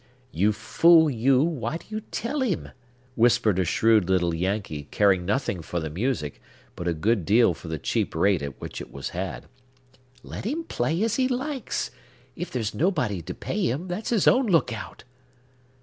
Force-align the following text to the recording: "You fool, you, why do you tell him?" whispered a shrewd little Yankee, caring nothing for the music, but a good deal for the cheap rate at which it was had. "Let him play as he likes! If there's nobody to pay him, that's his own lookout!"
"You 0.31 0.51
fool, 0.51 1.11
you, 1.11 1.43
why 1.43 1.77
do 1.77 1.85
you 1.89 2.01
tell 2.01 2.41
him?" 2.41 2.69
whispered 3.13 3.59
a 3.59 3.65
shrewd 3.65 4.09
little 4.09 4.33
Yankee, 4.33 4.87
caring 4.89 5.27
nothing 5.27 5.61
for 5.61 5.79
the 5.79 5.91
music, 5.91 6.41
but 6.75 6.87
a 6.87 6.93
good 6.95 7.23
deal 7.23 7.53
for 7.53 7.67
the 7.67 7.77
cheap 7.77 8.15
rate 8.15 8.41
at 8.41 8.59
which 8.59 8.81
it 8.81 8.91
was 8.91 9.09
had. 9.09 9.45
"Let 10.23 10.43
him 10.43 10.63
play 10.63 11.03
as 11.03 11.17
he 11.17 11.27
likes! 11.27 11.91
If 12.35 12.49
there's 12.49 12.73
nobody 12.73 13.21
to 13.21 13.35
pay 13.35 13.63
him, 13.65 13.87
that's 13.89 14.09
his 14.09 14.27
own 14.27 14.47
lookout!" 14.47 15.03